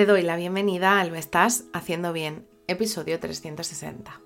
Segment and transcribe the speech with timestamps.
[0.00, 4.18] Te doy la bienvenida al Lo Estás Haciendo Bien, episodio 360.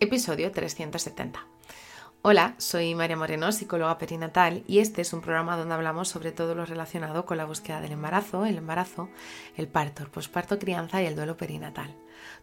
[0.00, 1.46] Episodio 370.
[2.22, 6.54] Hola, soy María Moreno, psicóloga perinatal, y este es un programa donde hablamos sobre todo
[6.54, 9.10] lo relacionado con la búsqueda del embarazo, el embarazo,
[9.58, 11.94] el parto, el posparto, crianza y el duelo perinatal.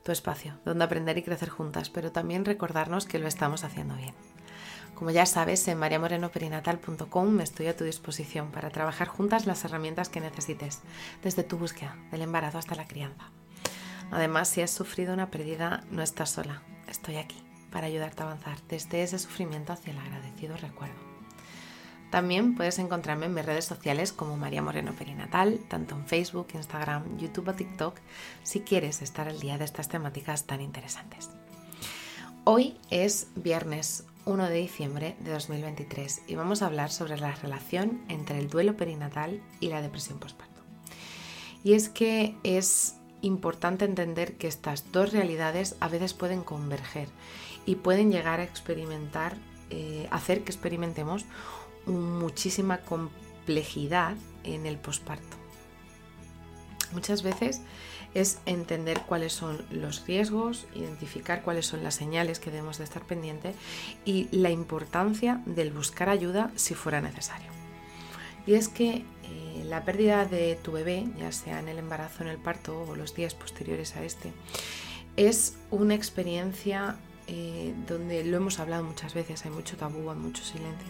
[0.04, 4.14] Tu espacio, donde aprender y crecer juntas, pero también recordarnos que lo estamos haciendo bien.
[4.96, 10.22] Como ya sabes, en mariamorenoperinatal.com estoy a tu disposición para trabajar juntas las herramientas que
[10.22, 10.82] necesites,
[11.22, 13.30] desde tu búsqueda, del embarazo hasta la crianza.
[14.12, 16.62] Además, si has sufrido una pérdida, no estás sola.
[16.88, 20.96] Estoy aquí para ayudarte a avanzar desde ese sufrimiento hacia el agradecido recuerdo.
[22.10, 27.18] También puedes encontrarme en mis redes sociales como María Moreno Perinatal, tanto en Facebook, Instagram,
[27.18, 27.98] YouTube o TikTok,
[28.44, 31.32] si quieres estar al día de estas temáticas tan interesantes.
[32.46, 38.02] Hoy es viernes 1 de diciembre de 2023 y vamos a hablar sobre la relación
[38.10, 40.62] entre el duelo perinatal y la depresión postparto.
[41.64, 47.08] Y es que es importante entender que estas dos realidades a veces pueden converger
[47.66, 49.38] y pueden llegar a experimentar,
[49.70, 51.26] eh, hacer que experimentemos
[51.86, 55.45] muchísima complejidad en el posparto.
[56.96, 57.62] Muchas veces
[58.14, 63.04] es entender cuáles son los riesgos, identificar cuáles son las señales que debemos de estar
[63.04, 63.54] pendientes
[64.06, 67.52] y la importancia del buscar ayuda si fuera necesario.
[68.48, 72.30] Y es que eh, la pérdida de tu bebé, ya sea en el embarazo, en
[72.30, 74.32] el parto o los días posteriores a este,
[75.18, 76.96] es una experiencia
[77.28, 80.88] eh, donde lo hemos hablado muchas veces, hay mucho tabú, hay mucho silencio,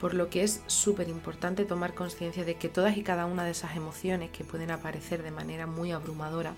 [0.00, 3.52] por lo que es súper importante tomar conciencia de que todas y cada una de
[3.52, 6.54] esas emociones que pueden aparecer de manera muy abrumadora,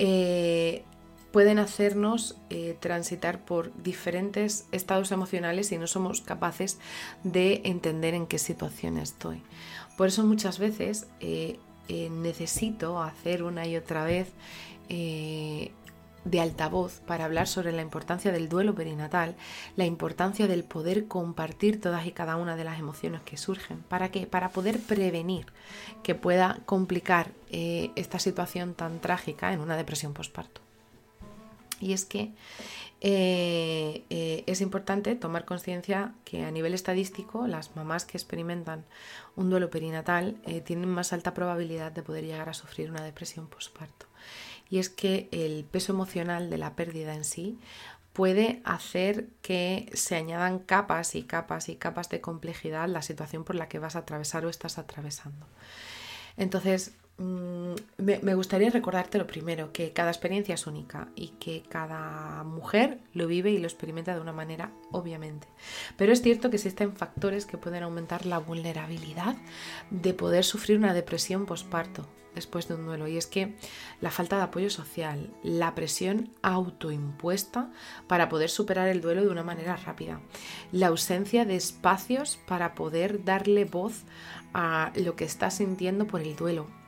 [0.00, 0.82] eh,
[1.30, 6.78] pueden hacernos eh, transitar por diferentes estados emocionales y no somos capaces
[7.22, 9.42] de entender en qué situación estoy.
[9.96, 11.06] Por eso muchas veces
[11.88, 14.32] necesito hacer una y otra vez
[16.26, 19.36] de altavoz para hablar sobre la importancia del duelo perinatal,
[19.76, 23.78] la importancia del poder compartir todas y cada una de las emociones que surgen.
[23.88, 24.26] ¿Para qué?
[24.26, 25.46] Para poder prevenir
[26.02, 30.60] que pueda complicar eh, esta situación tan trágica en una depresión postparto.
[31.80, 32.32] Y es que
[33.02, 38.84] eh, eh, es importante tomar conciencia que a nivel estadístico las mamás que experimentan
[39.36, 44.06] un duelo perinatal tienen más alta probabilidad de poder llegar a sufrir una depresión postparto
[44.68, 47.58] y es que el peso emocional de la pérdida en sí
[48.12, 53.56] puede hacer que se añadan capas y capas y capas de complejidad la situación por
[53.56, 55.46] la que vas a atravesar o estás atravesando.
[56.38, 62.98] Entonces, me gustaría recordarte lo primero, que cada experiencia es única y que cada mujer
[63.14, 65.48] lo vive y lo experimenta de una manera, obviamente.
[65.96, 69.36] Pero es cierto que existen factores que pueden aumentar la vulnerabilidad
[69.90, 73.56] de poder sufrir una depresión posparto después de un duelo y es que
[74.00, 77.70] la falta de apoyo social, la presión autoimpuesta
[78.06, 80.20] para poder superar el duelo de una manera rápida,
[80.70, 84.04] la ausencia de espacios para poder darle voz
[84.52, 86.85] a lo que estás sintiendo por el duelo.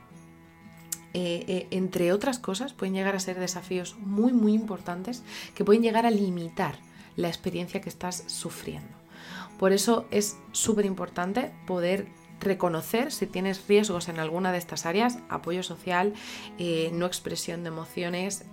[1.13, 5.23] Eh, eh, entre otras cosas, pueden llegar a ser desafíos muy, muy importantes
[5.55, 6.75] que pueden llegar a limitar
[7.15, 8.89] la experiencia que estás sufriendo.
[9.57, 12.07] Por eso es súper importante poder
[12.39, 16.13] reconocer si tienes riesgos en alguna de estas áreas, apoyo social,
[16.57, 18.45] eh, no expresión de emociones,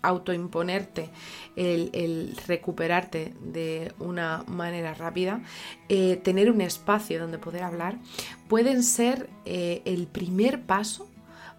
[0.00, 1.10] autoimponerte
[1.56, 5.42] el, recuperarte de una manera rápida,
[5.88, 7.98] tener un espacio donde poder hablar,
[8.48, 11.08] pueden ser el primer paso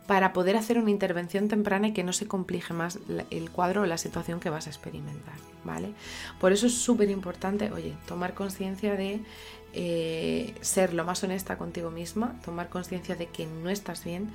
[0.08, 2.98] para poder hacer una intervención temprana y que no se complique más
[3.30, 5.36] el cuadro o la situación que vas a experimentar,
[5.66, 5.92] ¿vale?
[6.40, 9.20] Por eso es súper importante, oye, tomar conciencia de
[9.74, 14.30] eh, ser lo más honesta contigo misma, tomar conciencia de que no estás bien,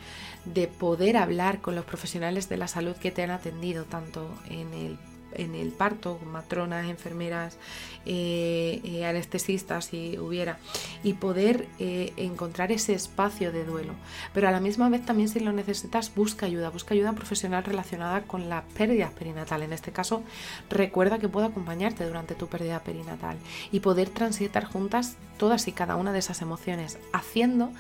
[0.45, 4.75] de poder hablar con los profesionales de la salud que te han atendido tanto en
[4.75, 4.99] el
[5.37, 7.57] en el parto, matronas, enfermeras,
[8.05, 10.59] eh, eh, anestesistas si hubiera,
[11.03, 13.95] y poder eh, encontrar ese espacio de duelo.
[14.35, 18.23] Pero a la misma vez también si lo necesitas, busca ayuda, busca ayuda profesional relacionada
[18.23, 19.63] con la pérdida perinatal.
[19.63, 20.23] En este caso,
[20.69, 23.37] recuerda que puedo acompañarte durante tu pérdida perinatal
[23.71, 27.73] y poder transitar juntas todas y cada una de esas emociones, haciendo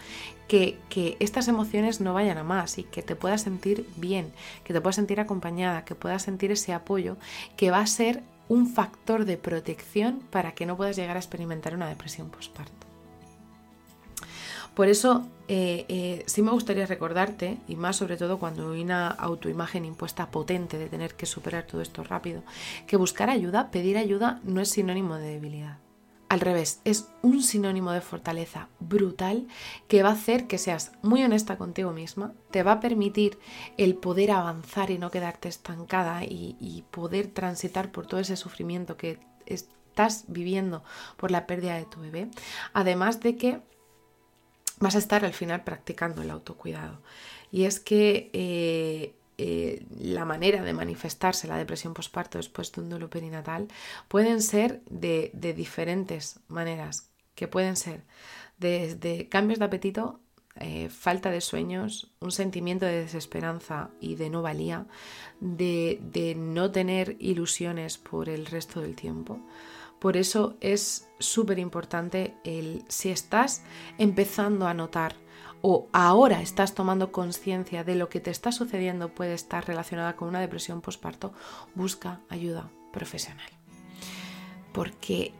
[0.48, 4.32] que, que, estas emociones no vayan a más y que te puedas sentir bien,
[4.64, 7.16] que te puedas sentir acompañada, que puedas sentir ese apoyo
[7.56, 11.74] que va a ser un factor de protección para que no puedas llegar a experimentar
[11.74, 12.86] una depresión postparto.
[14.74, 19.08] Por eso eh, eh, sí me gustaría recordarte, y más sobre todo cuando hay una
[19.08, 22.42] autoimagen impuesta potente de tener que superar todo esto rápido,
[22.86, 25.76] que buscar ayuda, pedir ayuda no es sinónimo de debilidad.
[26.32, 29.48] Al revés, es un sinónimo de fortaleza brutal
[29.86, 33.38] que va a hacer que seas muy honesta contigo misma, te va a permitir
[33.76, 39.18] el poder avanzar y no quedarte estancada y, poder transitar por todo ese sufrimiento que
[39.44, 40.82] estás viviendo
[41.18, 42.30] por la pérdida de tu bebé.
[42.72, 43.60] Además de que
[44.80, 47.02] vas a estar al final practicando el autocuidado.
[47.50, 52.90] Y es que eh, eh, la manera de manifestarse la depresión postparto después de un
[52.90, 53.68] duelo perinatal
[54.08, 58.04] pueden ser de, diferentes maneras, que pueden ser
[58.58, 60.20] desde cambios de apetito,
[60.56, 64.86] eh, falta de sueños, un sentimiento de desesperanza y de no valía,
[65.40, 69.40] de, de no tener ilusiones por el resto del tiempo.
[69.98, 73.62] Por eso es súper importante el si estás
[73.98, 75.14] empezando a notar
[75.62, 80.28] o ahora estás tomando conciencia de lo que te está sucediendo puede estar relacionada con
[80.28, 81.32] una depresión postparto,
[81.74, 83.48] busca ayuda profesional.
[84.72, 85.32] Porque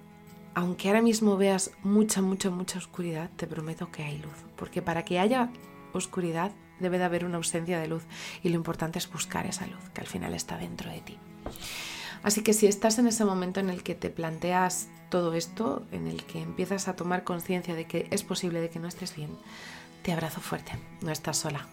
[0.55, 4.45] aunque ahora mismo veas mucha, mucha, mucha oscuridad, te prometo que hay luz.
[4.57, 5.51] Porque para que haya
[5.93, 8.05] oscuridad debe de haber una ausencia de luz
[8.43, 11.19] y lo importante es buscar esa luz que al final está dentro de ti.
[12.23, 16.07] Así que si estás en ese momento en el que te planteas todo esto, en
[16.07, 19.31] el que empiezas a tomar conciencia de que es posible de que no estés bien,
[20.03, 21.67] te abrazo fuerte, no estás sola.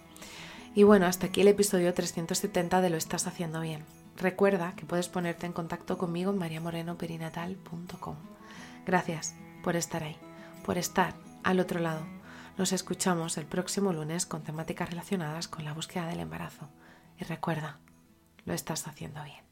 [0.76, 3.84] Y bueno, hasta aquí el episodio 370 de Lo estás haciendo bien.
[4.18, 8.16] Recuerda que puedes ponerte en contacto conmigo en mariamorenoperinatal.com.
[8.86, 10.18] Gracias por estar ahí,
[10.66, 12.06] por estar al otro lado.
[12.58, 16.70] Nos escuchamos el próximo lunes con temáticas relacionadas con la búsqueda del embarazo.
[17.18, 17.80] Y recuerda,
[18.46, 19.49] lo estás haciendo bien.